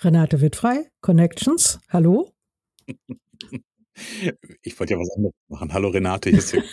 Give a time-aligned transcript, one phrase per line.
[0.00, 2.32] Renate Wittfrei, Connections, hallo.
[4.62, 5.72] Ich wollte ja was anderes machen.
[5.72, 6.62] Hallo Renate, hier ist hier.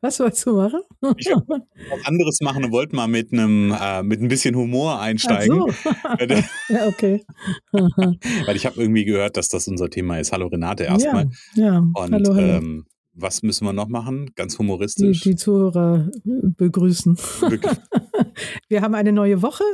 [0.00, 0.80] Was wolltest du machen?
[1.18, 4.98] Ich wollte was anderes machen und wollte mal mit einem äh, mit ein bisschen Humor
[5.00, 5.60] einsteigen.
[5.60, 5.68] So.
[6.70, 7.22] ja, okay.
[7.72, 10.32] Weil ich habe irgendwie gehört, dass das unser Thema ist.
[10.32, 11.28] Hallo Renate erstmal.
[11.54, 11.78] Ja, ja.
[11.78, 12.56] Und hallo, hallo.
[12.56, 14.32] Ähm, was müssen wir noch machen?
[14.34, 15.20] Ganz humoristisch.
[15.20, 17.16] Die, die Zuhörer begrüßen.
[18.68, 19.64] wir haben eine neue Woche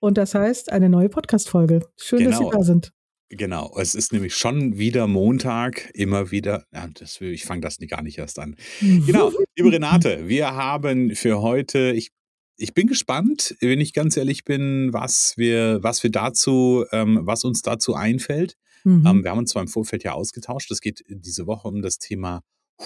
[0.00, 1.86] und das heißt eine neue Podcast-Folge.
[1.96, 2.30] Schön, Genau.
[2.30, 2.92] dass Sie da sind.
[3.32, 6.64] Genau, es ist nämlich schon wieder Montag, immer wieder.
[6.74, 8.56] Ja, das, will- ich fange das gar nicht erst an.
[8.80, 12.10] Genau, liebe Renate, wir haben für heute, ich,
[12.56, 17.44] ich bin gespannt, wenn ich ganz ehrlich bin, was wir, was wir dazu, ähm, was
[17.44, 18.56] uns dazu einfällt.
[18.82, 19.06] Mhm.
[19.06, 20.70] Ähm, wir haben uns zwar im Vorfeld ja ausgetauscht.
[20.72, 22.40] Es geht diese Woche um das Thema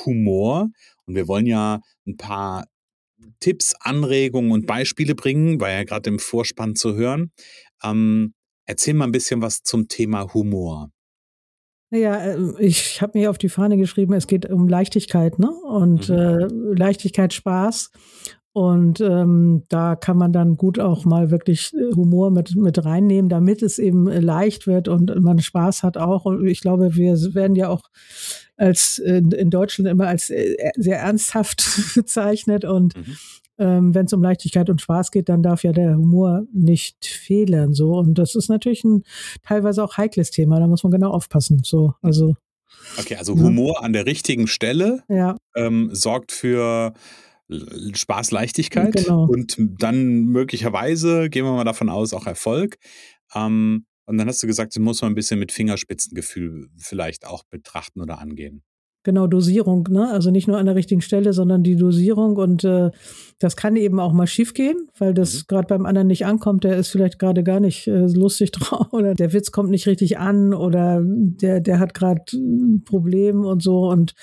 [0.04, 0.68] Humor
[1.06, 2.66] und wir wollen ja ein paar
[3.40, 7.30] Tipps, Anregungen und Beispiele bringen, war ja gerade im Vorspann zu hören.
[7.82, 8.34] Ähm,
[8.66, 10.90] erzähl mal ein bisschen was zum Thema Humor.
[11.90, 15.50] Naja, äh, ich habe mir auf die Fahne geschrieben, es geht um Leichtigkeit, ne?
[15.50, 16.14] Und Mhm.
[16.14, 16.46] äh,
[16.76, 17.90] Leichtigkeit, Spaß.
[18.54, 23.28] Und ähm, da kann man dann gut auch mal wirklich äh, Humor mit, mit reinnehmen,
[23.28, 26.24] damit es eben äh, leicht wird und man Spaß hat auch.
[26.24, 27.82] Und ich glaube, wir werden ja auch
[28.56, 31.66] als äh, in Deutschland immer als äh, sehr ernsthaft
[31.96, 32.64] bezeichnet.
[32.64, 33.16] Und Mhm.
[33.58, 37.74] ähm, wenn es um Leichtigkeit und Spaß geht, dann darf ja der Humor nicht fehlen.
[37.74, 37.94] So.
[37.98, 39.02] Und das ist natürlich ein
[39.42, 40.60] teilweise auch heikles Thema.
[40.60, 41.62] Da muss man genau aufpassen.
[41.64, 42.36] So, also
[43.00, 43.42] Okay, also Ja.
[43.42, 46.92] Humor an der richtigen Stelle ja, ähm, sorgt für
[47.48, 49.26] Spaß, Leichtigkeit Genau.
[49.26, 52.76] und dann möglicherweise, gehen wir mal davon aus, auch Erfolg.
[53.34, 57.42] Ähm, und dann hast du gesagt, das muss man ein bisschen mit Fingerspitzengefühl vielleicht auch
[57.50, 58.62] betrachten oder angehen.
[59.06, 59.86] genau Dosierung.
[59.90, 60.08] Ne?
[60.10, 62.36] Also nicht nur an der richtigen Stelle, sondern die Dosierung.
[62.36, 62.90] Und äh,
[63.38, 65.40] das kann eben auch mal schiefgehen, weil das Mhm.
[65.48, 66.64] gerade beim anderen nicht ankommt.
[66.64, 70.16] Der ist vielleicht gerade gar nicht äh, lustig drauf oder der Witz kommt nicht richtig
[70.18, 73.90] an oder der, der hat gerade ein Problem und so.
[73.90, 74.14] Und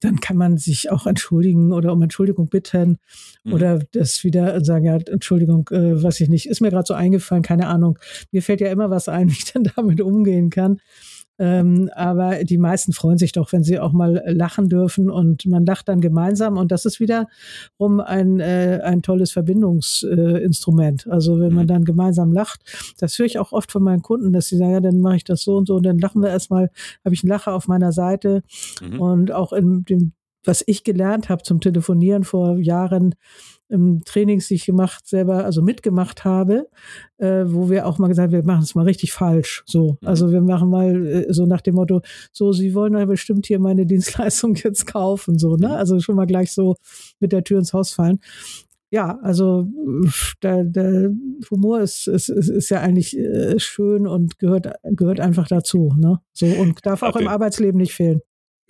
[0.00, 2.98] dann kann man sich auch entschuldigen oder um Entschuldigung bitten
[3.44, 3.52] Mhm.
[3.52, 7.42] oder das wieder sagen, ja, Entschuldigung, äh, weiß ich nicht, ist mir gerade so eingefallen,
[7.42, 7.98] keine Ahnung.
[8.32, 10.80] Mir fällt ja immer was ein, wie ich dann damit umgehen kann.
[11.42, 15.64] Ähm, aber die meisten freuen sich doch, wenn sie auch mal lachen dürfen und man
[15.64, 21.06] lacht dann gemeinsam und das ist wiederum ein, äh, ein tolles Verbindungsinstrument.
[21.06, 21.68] Äh, also wenn man Mhm.
[21.68, 22.60] dann gemeinsam lacht,
[22.98, 25.24] das höre ich auch oft von meinen Kunden, dass sie sagen, ja, dann mache ich
[25.24, 26.70] das so und so und dann lachen wir erstmal,
[27.04, 28.42] habe ich einen Lacher auf meiner Seite
[28.82, 29.00] Mhm.
[29.00, 30.12] und auch in dem,
[30.44, 33.14] was ich gelernt habe zum Telefonieren vor Jahren,
[33.70, 36.68] im Trainings, die ich gemacht, selber, also mitgemacht habe,
[37.18, 39.62] äh, wo wir auch mal gesagt haben, wir machen es mal richtig falsch.
[39.66, 40.08] So, Mhm.
[40.08, 42.00] also wir machen mal äh, so nach dem Motto,
[42.32, 43.86] so, Sie wollen ja bestimmt hier meine
[44.26, 45.68] Dienstleistung jetzt kaufen, so, ne?
[45.68, 45.74] Mhm.
[45.74, 46.74] Also schon mal gleich so
[47.20, 48.18] mit der Tür ins Haus fallen.
[48.92, 49.68] Ja, also
[50.42, 51.10] der, der
[51.48, 56.18] Humor ist, ist, ist, ist ja eigentlich äh, schön und gehört, gehört einfach dazu, ne?
[56.32, 58.20] So und darf auch im den- Arbeitsleben nicht fehlen.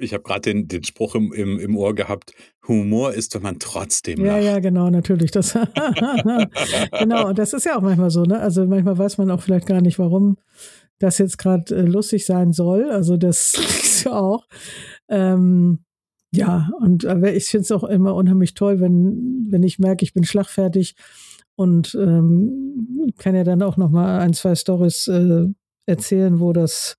[0.00, 2.32] Ich habe gerade den, den Spruch im, im, im Ohr gehabt,
[2.66, 4.44] Humor ist, wenn man trotzdem Ja, lacht.
[4.44, 5.30] ja, genau, natürlich.
[5.30, 5.52] Das
[6.98, 8.38] genau, das ist ja auch manchmal so, ne?
[8.40, 10.36] Also manchmal weiß man auch vielleicht gar nicht, warum
[10.98, 12.90] das jetzt gerade äh, lustig sein soll.
[12.90, 14.46] Also das ist ja auch.
[15.08, 15.80] Ähm,
[16.32, 20.14] ja, und aber ich finde es auch immer unheimlich toll, wenn, wenn ich merke, ich
[20.14, 20.94] bin schlagfertig
[21.56, 25.46] und ähm, kann ja dann auch noch mal ein, zwei Stories äh,
[25.86, 26.98] erzählen, wo das,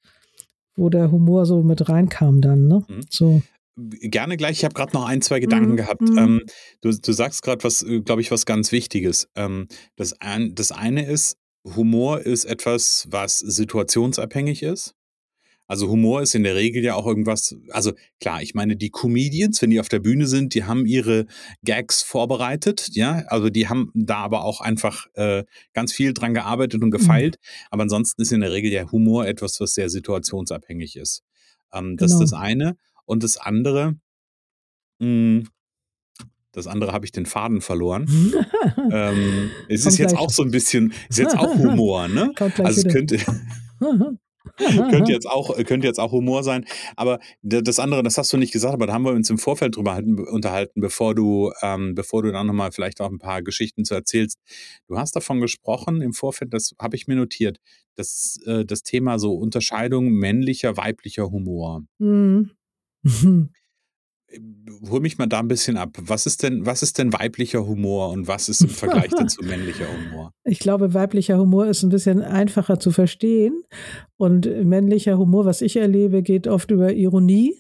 [0.76, 2.84] wo der Humor so mit reinkam dann, ne?
[2.88, 3.02] Mhm.
[3.10, 3.42] So.
[3.78, 6.02] Gerne gleich, ich habe gerade noch ein, zwei Gedanken Mhm, gehabt.
[6.02, 6.18] mhm.
[6.18, 6.42] Ähm,
[6.82, 9.30] du, du sagst gerade was, glaube ich, was ganz Wichtiges.
[9.36, 11.38] Ähm, das, ein, das eine ist,
[11.76, 14.94] Humor ist etwas, was situationsabhängig ist.
[15.68, 19.62] Also Humor ist in der Regel ja auch irgendwas, also klar, ich meine, die Comedians,
[19.62, 21.28] wenn die auf der Bühne sind, die haben ihre
[21.64, 26.84] Gags vorbereitet, ja, also die haben da aber auch einfach äh, ganz viel dran gearbeitet
[26.84, 27.38] und gefeilt,
[27.70, 31.24] aber ansonsten ist in der Regel ja Humor etwas, was sehr situationsabhängig ist.
[31.74, 32.24] Ähm, das genau.
[32.24, 32.76] ist das eine.
[33.06, 33.96] Und das andere,
[35.00, 35.48] mh, hm,
[36.54, 38.08] das andere habe ich den Faden verloren.
[38.92, 42.32] ähm, es Kommt ist jetzt auch so ein bisschen, ist jetzt auch Humor, ne?
[42.38, 43.20] also es könnte,
[44.58, 46.66] könnte jetzt auch könnte jetzt auch Humor sein,
[46.96, 49.76] aber das andere, das hast du nicht gesagt, aber da haben wir uns im Vorfeld
[49.76, 50.02] drüber
[50.32, 54.40] unterhalten, bevor du ähm, bevor du dann nochmal vielleicht auch ein paar Geschichten zu erzählst.
[54.88, 57.60] Du hast davon gesprochen im Vorfeld, das habe ich mir notiert,
[57.96, 61.84] das äh, das Thema so Unterscheidung männlicher weiblicher Humor.
[62.00, 62.52] Mhm.
[64.90, 65.98] hol mich mal da ein bisschen ab.
[66.02, 69.86] Was ist denn, was ist denn weiblicher Humor und was ist im Vergleich dazu männlicher
[69.88, 70.34] Humor?
[70.44, 73.64] Ich glaube, weiblicher Humor ist ein bisschen einfacher zu verstehen
[74.18, 77.56] und männlicher Humor, was ich erlebe, geht oft über Ironie.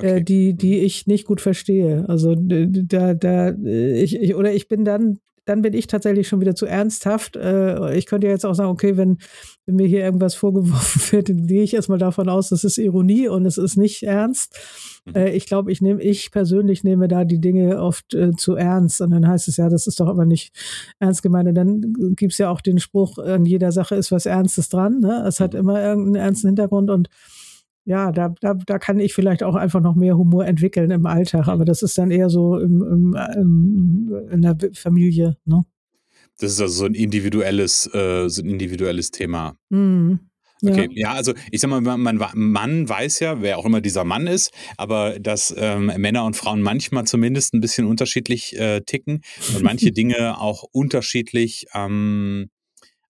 [0.00, 0.24] Äh, okay.
[0.24, 0.84] die, die mhm.
[0.84, 2.04] ich nicht gut verstehe.
[2.08, 5.18] Also da, da, ich, ich, oder ich bin dann
[5.48, 7.36] dann bin ich tatsächlich schon wieder zu ernsthaft.
[7.36, 9.18] Äh, ich könnte ja jetzt auch sagen, okay, wenn,
[9.64, 13.28] wenn mir hier irgendwas vorgeworfen wird, dann gehe ich erstmal davon aus, das ist Ironie
[13.28, 14.58] und es ist nicht ernst.
[15.06, 15.14] Mhm.
[15.14, 19.00] Äh, ich glaube, ich nehme, ich persönlich nehme da die Dinge oft äh, zu ernst.
[19.00, 20.52] Und dann heißt es ja, das ist doch aber nicht
[20.98, 21.48] ernst gemeint.
[21.48, 25.00] Und dann gibt es ja auch den Spruch, an jeder Sache ist was Ernstes dran.
[25.00, 25.24] Ne?
[25.26, 25.60] Es hat mhm.
[25.60, 27.08] immer irgendeinen ernsten Hintergrund und
[27.88, 31.48] ja, da, da, da kann ich vielleicht auch einfach noch mehr Humor entwickeln im Alltag,
[31.48, 35.38] aber das ist dann eher so im, im, im in der Familie.
[35.46, 35.64] Ne?
[36.38, 39.56] Das ist also so ein individuelles, äh, so ein individuelles Thema.
[39.70, 40.20] Mhm.
[40.62, 41.12] Okay, ja.
[41.12, 41.14] ja.
[41.14, 45.18] also ich sag mal, man, Mann weiß ja, wer auch immer dieser Mann ist, aber
[45.18, 49.22] dass ähm, Männer und Frauen manchmal zumindest ein bisschen unterschiedlich äh, ticken
[49.54, 52.50] und manche Dinge auch unterschiedlich ähm,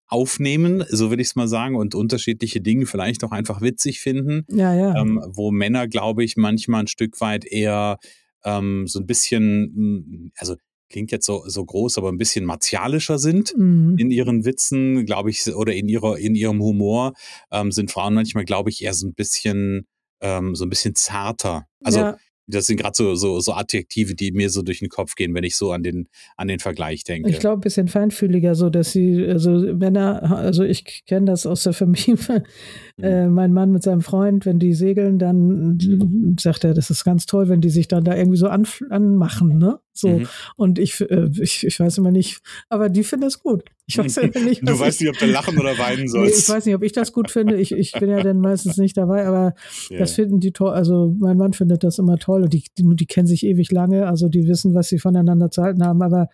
[0.09, 4.45] aufnehmen, so will ich es mal sagen, und unterschiedliche Dinge vielleicht auch einfach witzig finden.
[4.51, 4.97] Ja, ja.
[4.97, 7.99] Ähm, wo Männer, glaube ich, manchmal ein Stück weit eher
[8.45, 10.57] ähm, so ein bisschen, hm, also
[10.89, 13.97] klingt jetzt so, so groß, aber ein bisschen martialischer sind mhm.
[13.99, 17.13] in ihren Witzen, glaube ich, oder in ihrer, in ihrem Humor,
[17.53, 19.87] ähm, sind Frauen manchmal, glaube ich, eher so ein bisschen,
[20.21, 21.67] ähm, so ein bisschen zarter.
[21.85, 22.17] Also ja.
[22.51, 25.45] Das sind gerade so, so, so Adjektive, die mir so durch den Kopf gehen, wenn
[25.45, 27.31] ich so an den, an den Vergleich denke.
[27.31, 31.63] Ich glaube, ein bisschen feinfühliger, so dass sie, also Männer, also ich kenne das aus
[31.63, 32.17] der Familie,
[32.97, 33.05] mhm.
[33.05, 37.27] äh, mein Mann mit seinem Freund, wenn die segeln, dann sagt er, das ist ganz
[37.27, 39.79] toll, wenn die sich dann da irgendwie so an, anmachen, ne?
[39.99, 40.09] So.
[40.09, 40.29] Mhm.
[40.57, 43.65] Und ich, äh, ich, ich weiß immer nicht, aber die finden es gut.
[43.87, 44.67] Ich weiß ja nicht.
[44.69, 46.35] Du weißt nicht, ob du lachen oder weinen sollst.
[46.35, 47.57] Nee, ich weiß nicht, ob ich das gut finde.
[47.57, 49.55] Ich, ich bin ja dann meistens nicht dabei, aber
[49.91, 49.99] yeah.
[49.99, 50.71] das finden die toll.
[50.71, 54.07] Also mein Mann findet das immer toll und die, die, die kennen sich ewig lange,
[54.07, 56.03] also die wissen, was sie voneinander zu halten haben.
[56.03, 56.29] Aber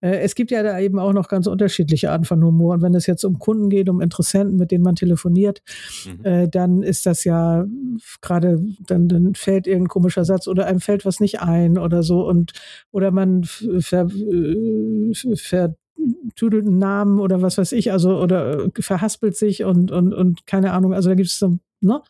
[0.00, 2.74] es gibt ja da eben auch noch ganz unterschiedliche Arten von Humor.
[2.74, 5.62] Und wenn es jetzt um Kunden geht, um Interessenten, mit denen man telefoniert,
[6.06, 6.24] mhm.
[6.24, 7.66] äh, dann ist das ja
[8.20, 12.26] gerade, dann, dann fällt irgendein komischer Satz oder einem fällt was nicht ein oder so.
[12.26, 12.52] Und
[12.92, 19.36] oder man ver, äh, vertüdelt einen Namen oder was weiß ich, also oder äh, verhaspelt
[19.36, 20.94] sich und, und, und keine Ahnung.
[20.94, 22.02] Also da gibt es so Ne?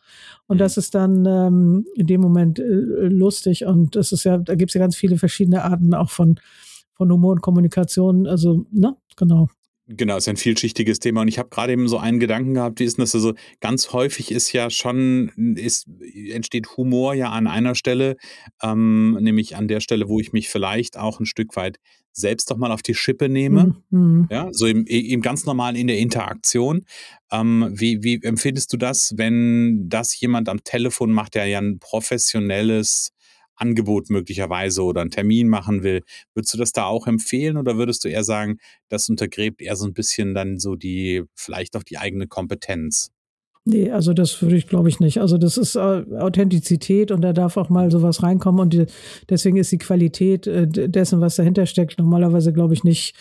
[0.47, 0.59] Und mhm.
[0.59, 4.71] das ist dann ähm, in dem Moment äh, lustig und das ist ja, da gibt
[4.71, 6.39] es ja ganz viele verschiedene Arten auch von
[6.99, 8.27] von Humor und Kommunikation.
[8.27, 9.47] Also, ne, genau.
[9.87, 11.21] Genau, ist ein vielschichtiges Thema.
[11.21, 13.15] Und ich habe gerade eben so einen Gedanken gehabt, wie ist denn das?
[13.15, 15.87] Also ganz häufig ist ja schon, ist,
[16.29, 18.17] entsteht Humor ja an einer Stelle,
[18.61, 21.79] ähm, nämlich an der Stelle, wo ich mich vielleicht auch ein Stück weit
[22.11, 23.77] selbst doch mal auf die Schippe nehme.
[23.89, 23.99] Mhm.
[23.99, 24.27] mhm.
[24.29, 26.85] Ja, so im, im ganz normalen in der Interaktion.
[27.31, 31.79] Ähm, wie, wie empfindest du das, wenn das jemand am Telefon macht, der ja ein
[31.79, 33.11] professionelles
[33.59, 36.03] Angebot möglicherweise oder einen Termin machen will.
[36.33, 38.57] Würdest du das da auch empfehlen oder würdest du eher sagen,
[38.89, 43.11] das untergräbt eher so ein bisschen dann so die, vielleicht auch die eigene Kompetenz?
[43.65, 45.19] Nee, also das würde ich glaube ich nicht.
[45.19, 48.85] Also das ist äh, Authentizität und da darf auch mal sowas reinkommen und die,
[49.29, 53.15] deswegen ist die Qualität äh, dessen, was dahinter steckt, normalerweise glaube ich nicht,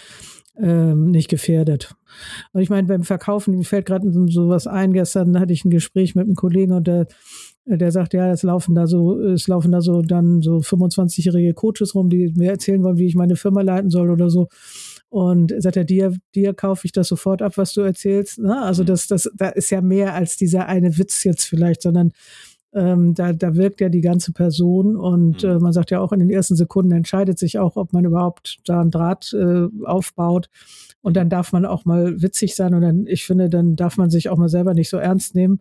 [0.56, 1.94] ähm, nicht gefährdet.
[2.52, 6.14] Und ich meine, beim Verkaufen, mir fällt gerade sowas ein, gestern hatte ich ein Gespräch
[6.14, 7.08] mit einem Kollegen und der
[7.76, 11.94] der sagt, ja, es laufen da so, es laufen da so dann so 25-jährige Coaches
[11.94, 14.48] rum, die mir erzählen wollen, wie ich meine Firma leiten soll oder so.
[15.10, 18.38] Und sagt er, dir, dir kaufe ich das sofort ab, was du erzählst.
[18.38, 18.60] Ne?
[18.60, 22.12] Also das, das, da ist ja mehr als dieser eine Witz jetzt vielleicht, sondern
[22.74, 25.48] ähm, da, da wirkt ja die ganze Person und mhm.
[25.48, 28.58] äh, man sagt ja auch in den ersten Sekunden entscheidet sich auch, ob man überhaupt
[28.66, 30.48] da einen Draht äh, aufbaut.
[31.00, 34.10] Und dann darf man auch mal witzig sein und dann, ich finde, dann darf man
[34.10, 35.60] sich auch mal selber nicht so ernst nehmen.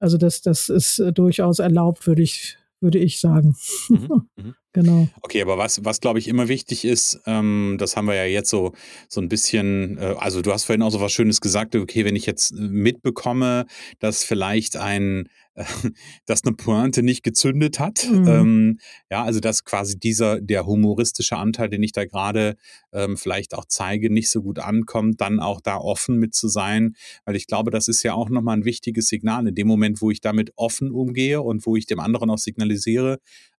[0.00, 3.56] Also das, das ist äh, durchaus erlaubt, würde ich, würde ich sagen.
[3.88, 4.54] Mhm, mhm.
[4.80, 5.08] Genau.
[5.22, 8.50] Okay, aber was, was glaube ich immer wichtig ist, ähm, das haben wir ja jetzt
[8.50, 8.72] so,
[9.08, 12.16] so ein bisschen, äh, also du hast vorhin auch so was Schönes gesagt, okay, wenn
[12.16, 13.66] ich jetzt äh, mitbekomme,
[13.98, 15.64] dass vielleicht ein, äh,
[16.26, 18.28] dass eine Pointe nicht gezündet hat, mhm.
[18.28, 18.78] ähm,
[19.10, 22.56] ja, also dass quasi dieser, der humoristische Anteil, den ich da gerade
[22.92, 26.94] ähm, vielleicht auch zeige, nicht so gut ankommt, dann auch da offen mit zu sein,
[27.24, 29.46] weil ich glaube, das ist ja auch nochmal ein wichtiges Signal.
[29.46, 33.18] In dem Moment, wo ich damit offen umgehe und wo ich dem anderen auch signalisiere,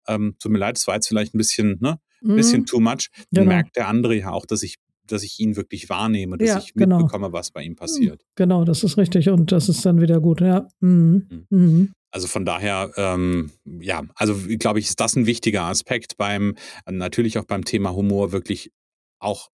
[0.10, 2.66] ähm, tut mir leid, es war jetzt vielleicht ein bisschen, ne, ein bisschen mhm.
[2.66, 3.56] too much, dann genau.
[3.56, 4.75] merkt der andere ja auch, dass ich
[5.12, 6.98] dass ich ihn wirklich wahrnehme, dass ja, ich genau.
[6.98, 7.38] mitbekomme, genau.
[7.38, 8.24] was bei ihm passiert.
[8.36, 10.68] Genau, das ist richtig und das ist dann wieder gut, ja.
[10.82, 11.28] Mhm.
[11.30, 11.46] Mhm.
[11.50, 11.92] mhm.
[12.12, 16.56] Also von daher, ähm, ja, also glaube ich, ist das ein wichtiger Aspekt beim,
[16.89, 18.72] natürlich auch beim Thema Humor, wirklich
[19.20, 19.50] auch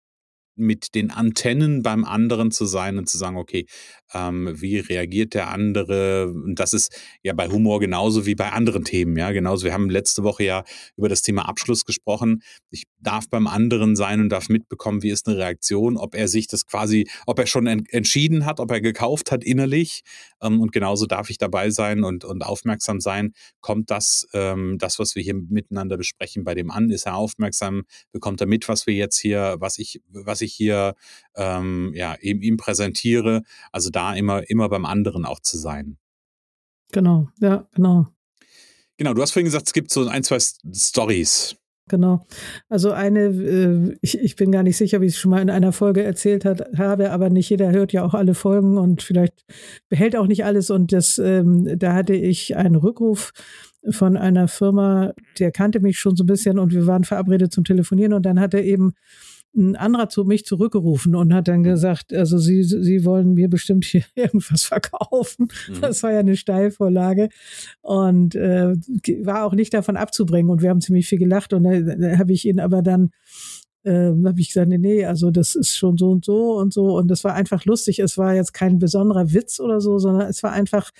[0.60, 3.66] mit den Antennen beim anderen zu sein und zu sagen, okay,
[4.12, 6.28] ähm, wie reagiert der andere?
[6.28, 9.64] Und das ist ja bei Humor genauso wie bei anderen Themen, ja, genauso.
[9.64, 10.64] Wir haben letzte Woche ja
[10.96, 12.42] über das Thema Abschluss gesprochen.
[12.70, 16.46] Ich darf beim anderen sein und darf mitbekommen, wie ist eine Reaktion, ob er sich
[16.46, 20.02] das quasi, ob er schon en entschieden hat, ob er gekauft hat innerlich.
[20.42, 23.32] Ähm, und genauso darf ich dabei sein und, und aufmerksam sein.
[23.60, 26.90] Kommt das, ähm, das, was wir hier miteinander besprechen, bei dem an?
[26.90, 27.82] Ist er aufmerksam?
[28.12, 30.94] Bekommt er mit, was wir jetzt hier, was ich, was ich hier
[31.36, 33.42] ähm, ja, ihm, ihm präsentiere?
[33.72, 35.96] Also da immer, immer beim anderen auch zu sein.
[36.92, 38.08] Genau, ja, genau.
[38.96, 40.38] Genau, du hast vorhin gesagt, es gibt so ein, zwei
[40.74, 41.56] Stories.
[41.90, 42.24] Genau.
[42.68, 45.50] Also eine, äh, ich, ich bin gar nicht sicher, wie ich es schon mal in
[45.50, 49.44] einer Folge erzählt hat, habe, aber nicht jeder hört ja auch alle Folgen und vielleicht
[49.88, 50.70] behält auch nicht alles.
[50.70, 53.32] Und das, ähm, da hatte ich einen Rückruf
[53.90, 57.64] von einer Firma, der kannte mich schon so ein bisschen und wir waren verabredet zum
[57.64, 58.92] Telefonieren und dann hat er eben
[59.56, 63.84] ein anderer zu mich zurückgerufen und hat dann gesagt, also Sie, Sie wollen mir bestimmt
[63.84, 65.48] hier irgendwas verkaufen.
[65.68, 65.80] Mhm.
[65.80, 67.28] Das war ja eine Steilvorlage
[67.80, 68.74] und äh,
[69.24, 70.50] war auch nicht davon abzubringen.
[70.50, 73.10] Und wir haben ziemlich viel gelacht und da, da habe ich ihn aber dann
[73.82, 76.96] äh, habe ich gesagt, nee, nee, also das ist schon so und so und so.
[76.96, 77.98] Und das war einfach lustig.
[77.98, 80.90] Es war jetzt kein besonderer Witz oder so, sondern es war einfach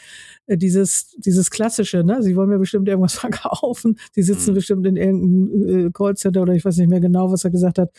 [0.47, 2.23] äh, dieses, dieses Klassische, ne?
[2.23, 3.99] Sie wollen mir bestimmt irgendwas verkaufen.
[4.13, 4.55] Sie sitzen mhm.
[4.55, 7.91] bestimmt in irgendeinem äh, Callcenter oder ich weiß nicht mehr genau, was er gesagt hat.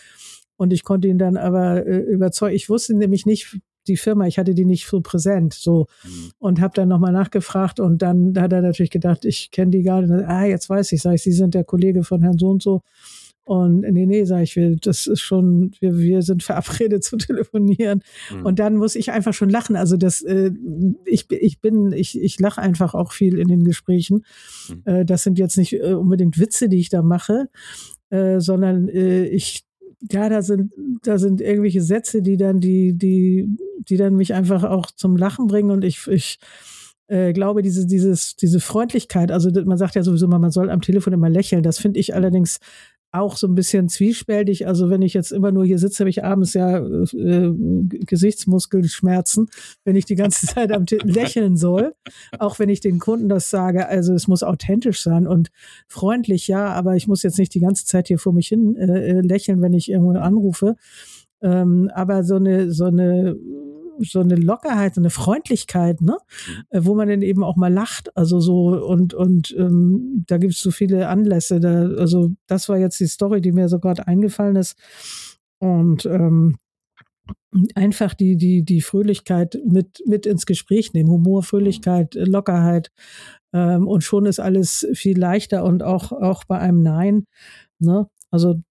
[0.61, 2.55] Und ich konnte ihn dann aber äh, überzeugen.
[2.55, 6.31] Ich wusste nämlich nicht, die Firma, ich hatte die nicht so präsent, so mhm.
[6.37, 10.03] und habe dann nochmal nachgefragt und dann hat er natürlich gedacht, ich kenne die gar
[10.03, 10.11] nicht.
[10.11, 12.83] Ah, jetzt weiß ich, sage ich, Sie sind der Kollege von Herrn so und so.
[13.43, 18.03] Und nee, nee, sage ich, wir, das ist schon, wir, wir sind verabredet zu telefonieren.
[18.31, 18.45] Mhm.
[18.45, 19.75] Und dann muss ich einfach schon lachen.
[19.75, 20.51] Also das, äh,
[21.05, 24.25] ich, ich bin, ich, ich lache einfach auch viel in den Gesprächen.
[24.69, 24.81] Mhm.
[24.85, 27.49] Äh, das sind jetzt nicht äh, unbedingt Witze, die ich da mache,
[28.11, 29.63] äh, sondern äh, ich
[30.09, 30.71] ja, da sind,
[31.03, 35.47] da sind irgendwelche Sätze, die dann, die, die, die dann mich einfach auch zum Lachen
[35.47, 36.39] bringen und ich, ich
[37.07, 40.81] äh, glaube, diese, dieses, diese Freundlichkeit, also man sagt ja sowieso mal, man soll am
[40.81, 41.61] Telefon immer lächeln.
[41.61, 42.59] Das finde ich allerdings
[43.11, 44.67] auch so ein bisschen zwiespältig.
[44.67, 47.51] Also wenn ich jetzt immer nur hier sitze, habe ich abends ja äh,
[48.05, 49.49] Gesichtsmuskelschmerzen,
[49.83, 51.93] wenn ich die ganze Zeit am lächeln soll.
[52.39, 53.87] Auch wenn ich den Kunden das sage.
[53.87, 55.51] Also es muss authentisch sein und
[55.87, 59.11] freundlich, ja, aber ich muss jetzt nicht die ganze Zeit hier vor mich hin äh,
[59.11, 60.75] äh lächeln, wenn ich irgendwo anrufe.
[61.41, 63.35] Ähm, aber so eine, so eine
[64.03, 66.17] so eine Lockerheit, so eine Freundlichkeit, ne?
[66.47, 66.63] Mhm.
[66.69, 68.15] Äh, wo man dann eben auch mal lacht.
[68.15, 71.59] Also so und und ähm, da gibt es so viele Anlässe.
[71.59, 74.77] Da, also das war jetzt die Story, die mir so gerade eingefallen ist.
[75.59, 76.57] Und ähm,
[77.75, 81.09] einfach die, die, die Fröhlichkeit mit, mit ins Gespräch nehmen.
[81.09, 82.91] Humor, Fröhlichkeit, Lockerheit.
[83.53, 87.25] Ähm, und schon ist alles viel leichter und auch, auch bei einem Nein.
[87.79, 88.07] Ne?
[88.31, 88.61] Also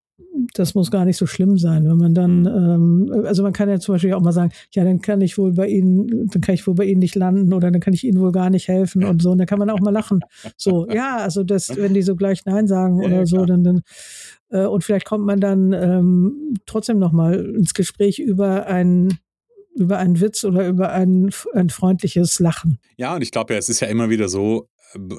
[0.54, 3.12] das muss gar nicht so schlimm sein, wenn man dann, mhm.
[3.12, 5.52] ähm, also man kann ja zum Beispiel auch mal sagen, ja, dann kann ich wohl
[5.52, 8.20] bei Ihnen, dann kann ich wohl bei Ihnen nicht landen oder dann kann ich Ihnen
[8.20, 9.30] wohl gar nicht helfen und so.
[9.30, 10.20] Und dann kann man auch mal lachen.
[10.56, 13.82] So, ja, also das, wenn die so gleich Nein sagen oder ja, so, dann, dann
[14.50, 19.18] äh, und vielleicht kommt man dann ähm, trotzdem nochmal ins Gespräch über ein
[19.76, 22.78] über einen Witz oder über ein, ein freundliches Lachen.
[22.96, 24.68] Ja, und ich glaube ja, es ist ja immer wieder so,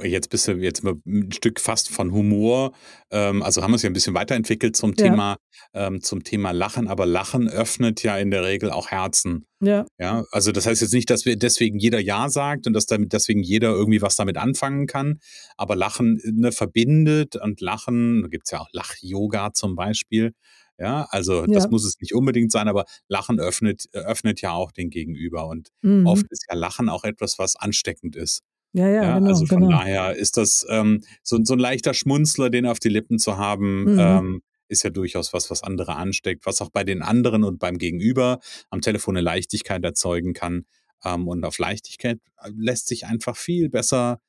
[0.03, 2.73] jetzt bist du jetzt ein Stück fast von Humor,
[3.09, 5.05] ähm, also haben wir es ja ein bisschen weiterentwickelt zum ja.
[5.05, 5.37] Thema,
[5.73, 9.45] ähm, zum Thema Lachen, aber Lachen öffnet ja in der Regel auch Herzen.
[9.61, 9.85] Ja.
[9.99, 13.13] Ja, also das heißt jetzt nicht, dass wir deswegen jeder Ja sagt und dass damit
[13.13, 15.19] deswegen jeder irgendwie was damit anfangen kann,
[15.57, 20.33] aber Lachen ne, verbindet und Lachen, da gibt es ja auch Lach-Yoga zum Beispiel.
[20.81, 24.89] Ja, also das muss es nicht unbedingt sein, aber Lachen öffnet, öffnet ja auch den
[24.89, 25.47] Gegenüber.
[25.47, 26.07] Und mhm.
[26.07, 28.41] oft ist ja Lachen auch etwas, was ansteckend ist.
[28.73, 29.29] Ja, ja, ja genau.
[29.29, 29.71] Also von genau.
[29.71, 33.93] daher ist das ähm, so, so ein leichter Schmunzler, den auf die Lippen zu haben,
[33.93, 33.99] mhm.
[33.99, 37.77] ähm, ist ja durchaus was, was andere ansteckt, was auch bei den anderen und beim
[37.77, 40.65] Gegenüber am Telefon eine Leichtigkeit erzeugen kann.
[41.03, 44.21] Ähm, und auf Leichtigkeit äh, lässt sich einfach viel besser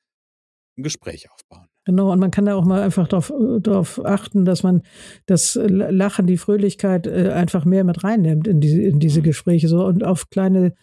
[0.77, 1.67] ein Gespräch aufbauen.
[1.85, 3.31] Genau, und man kann da auch mal einfach darauf
[3.61, 4.83] drauf achten, dass man
[5.25, 9.25] das Lachen, die Fröhlichkeit äh, einfach mehr mit reinnimmt in diese, in diese mhm.
[9.25, 10.75] Gespräche so und auf kleine,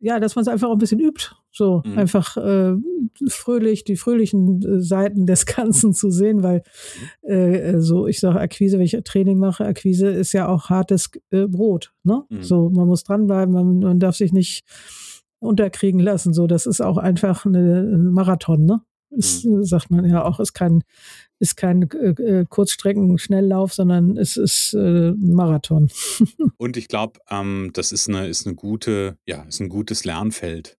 [0.00, 1.34] ja, dass man es einfach auch ein bisschen übt.
[1.50, 1.98] So mhm.
[1.98, 2.74] einfach äh,
[3.28, 6.62] fröhlich, die fröhlichen äh, Seiten des Ganzen zu sehen, weil
[7.22, 11.46] äh, so, ich sage Akquise, wenn ich Training mache, Akquise ist ja auch hartes äh,
[11.46, 11.92] Brot.
[12.04, 12.24] Ne?
[12.28, 12.42] Mhm.
[12.42, 14.64] So, man muss dranbleiben, man, man darf sich nicht
[15.38, 16.32] unterkriegen lassen.
[16.32, 18.82] So, das ist auch einfach ein Marathon, ne?
[19.16, 19.64] Ist, mhm.
[19.64, 20.82] sagt man ja auch, ist kein,
[21.38, 25.90] ist kein äh, äh Kurzstrecken-Schnelllauf, sondern es ist äh, ein Marathon.
[26.58, 30.78] Und ich glaube, ähm, das ist eine, ist eine gute, ja, ist ein gutes Lernfeld.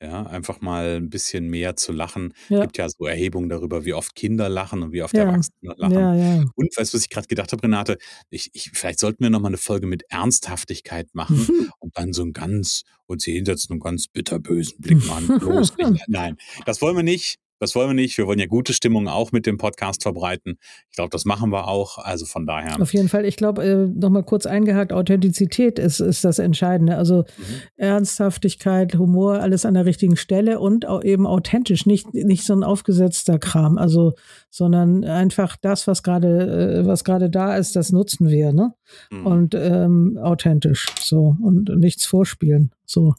[0.00, 2.32] Ja, einfach mal ein bisschen mehr zu lachen.
[2.48, 2.62] Ja.
[2.62, 5.24] Gibt ja so Erhebungen darüber, wie oft Kinder lachen und wie oft ja.
[5.24, 5.92] Erwachsene lachen.
[5.92, 6.44] Ja, ja.
[6.54, 7.98] Und weißt du, was ich gerade gedacht habe, Renate?
[8.30, 11.48] Ich, ich, vielleicht sollten wir nochmal eine Folge mit Ernsthaftigkeit machen
[11.80, 15.36] und dann so ein ganz, und sie hinsetzen einen ganz bitterbösen Blick machen.
[15.40, 15.74] Bloß
[16.06, 17.40] Nein, das wollen wir nicht.
[17.60, 18.16] Das wollen wir nicht.
[18.18, 20.58] Wir wollen ja gute Stimmung auch mit dem Podcast verbreiten.
[20.90, 21.98] Ich glaube, das machen wir auch.
[21.98, 22.80] Also von daher.
[22.80, 23.24] Auf jeden Fall.
[23.24, 26.96] Ich glaube, äh, nochmal kurz eingehakt, Authentizität ist, ist das Entscheidende.
[26.96, 27.44] Also mhm.
[27.76, 32.62] Ernsthaftigkeit, Humor, alles an der richtigen Stelle und auch eben authentisch, nicht, nicht so ein
[32.62, 33.78] aufgesetzter Kram.
[33.78, 34.14] Also,
[34.50, 38.74] sondern einfach das, was gerade, äh, was gerade da ist, das nutzen wir, ne?
[39.10, 39.26] Mhm.
[39.26, 40.86] Und ähm, authentisch.
[41.00, 41.36] So.
[41.42, 42.72] Und nichts vorspielen.
[42.84, 43.14] So.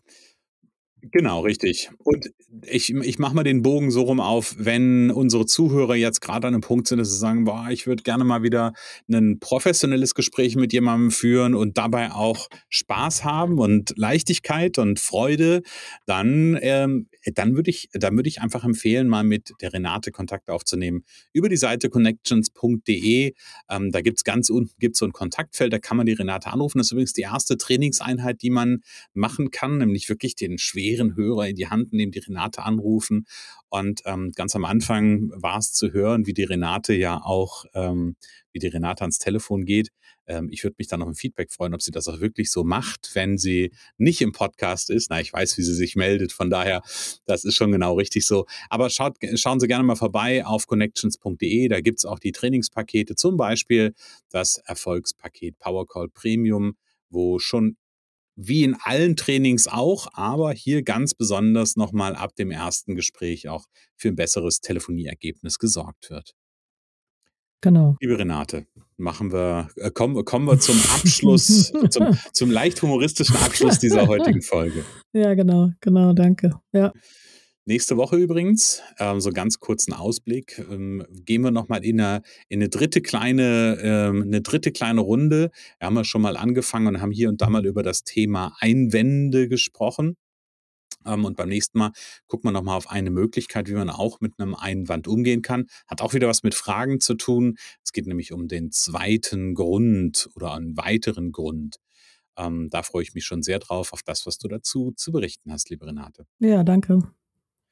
[1.01, 1.89] Genau, richtig.
[2.03, 2.29] Und
[2.65, 6.53] ich, ich mache mal den Bogen so rum auf, wenn unsere Zuhörer jetzt gerade an
[6.53, 8.73] einem Punkt sind, dass sie sagen, boah, ich würde gerne mal wieder
[9.09, 15.61] ein professionelles Gespräch mit jemandem führen und dabei auch Spaß haben und Leichtigkeit und Freude,
[16.05, 20.49] dann, ähm, dann würde ich, dann würde ich einfach empfehlen, mal mit der Renate Kontakt
[20.49, 21.03] aufzunehmen.
[21.33, 23.33] Über die Seite connections.de,
[23.69, 26.77] ähm, da gibt's ganz unten gibt's so ein Kontaktfeld, da kann man die Renate anrufen.
[26.77, 28.81] Das ist übrigens die erste Trainingseinheit, die man
[29.13, 33.25] machen kann, nämlich wirklich den schweren Hörer in die Hand nehmen, die Renate Renate anrufen.
[33.69, 38.15] Und ähm, ganz am Anfang war es zu hören, wie die Renate ja auch, ähm,
[38.51, 39.89] wie die Renate ans Telefon geht.
[40.29, 42.63] Ähm, ich würde mich dann noch im Feedback freuen, ob sie das auch wirklich so
[42.63, 45.09] macht, wenn sie nicht im Podcast ist.
[45.09, 46.31] Na, ich weiß, wie sie sich meldet.
[46.31, 46.81] Von daher,
[47.25, 48.45] das ist schon genau richtig so.
[48.69, 51.67] Aber schaut, schauen Sie gerne mal vorbei auf connections.de.
[51.67, 53.93] Da gibt es auch die Trainingspakete, zum Beispiel
[54.29, 56.75] das Erfolgspaket Powercall Premium
[57.09, 57.77] wo schon
[58.35, 63.65] wie in allen Trainings auch, aber hier ganz besonders nochmal ab dem ersten Gespräch auch
[63.97, 66.35] für ein besseres Telefonieergebnis gesorgt wird.
[67.61, 67.97] Genau.
[67.99, 68.65] Liebe Renate,
[68.97, 74.41] machen wir, äh, kommen, kommen wir zum Abschluss, zum, zum leicht humoristischen Abschluss dieser heutigen
[74.41, 74.85] Folge.
[75.13, 76.53] Ja, genau, genau, danke.
[76.71, 76.93] Ja.
[77.65, 82.59] Nächste Woche übrigens, ähm, so ganz kurzen Ausblick, ähm, gehen wir nochmal in eine, in
[82.61, 85.51] eine dritte kleine, ähm, eine dritte kleine Runde.
[85.77, 88.55] Wir haben ja schon mal angefangen und haben hier und da mal über das Thema
[88.59, 90.15] Einwände gesprochen.
[91.09, 91.91] Ähm, und beim nächsten Mal
[92.27, 95.65] gucken wir nochmal auf eine Möglichkeit, wie man auch mit einem Einwand umgehen kann.
[95.87, 97.57] Hat auch wieder was mit Fragen zu tun.
[97.83, 101.77] Es geht nämlich um den zweiten Grund oder einen weiteren Grund.
[102.37, 105.51] Ähm, da freue ich mich schon sehr drauf, auf das, was du dazu zu berichten
[105.51, 106.25] hast, liebe Renate.
[106.39, 106.99] Ja, danke.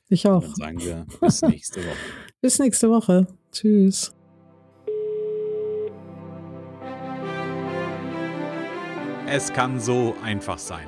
[0.09, 0.41] Ich auch.
[0.41, 1.97] Dann sagen wir bis nächste Woche.
[2.41, 3.27] bis nächste Woche.
[3.51, 4.13] Tschüss.
[9.29, 10.87] Es kann so einfach sein.